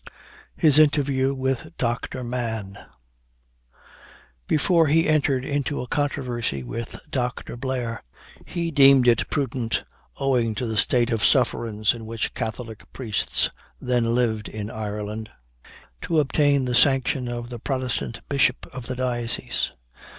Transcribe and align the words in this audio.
HIS 0.57 0.79
INTERVIEW 0.79 1.35
WITH 1.35 1.77
DR. 1.77 2.23
MANN. 2.23 2.75
Before 4.47 4.87
he 4.87 5.07
entered 5.07 5.45
into 5.45 5.79
a 5.79 5.85
controversy 5.87 6.63
with 6.63 6.97
Doctor 7.11 7.55
Blair, 7.55 8.01
he 8.43 8.71
deemed 8.71 9.07
it 9.07 9.29
prudent, 9.29 9.83
owing 10.19 10.55
to 10.55 10.65
the 10.65 10.75
state 10.75 11.11
of 11.11 11.23
sufferance 11.23 11.93
in 11.93 12.07
which 12.07 12.33
Catholic 12.33 12.91
priests 12.93 13.51
then 13.79 14.15
lived 14.15 14.49
in 14.49 14.71
Ireland, 14.71 15.29
to 16.01 16.19
obtain 16.19 16.65
the 16.65 16.73
sanction 16.73 17.27
of 17.27 17.49
the 17.51 17.59
Protestant 17.59 18.27
bishop 18.27 18.65
of 18.73 18.87
the 18.87 18.95
diocese. 18.95 19.71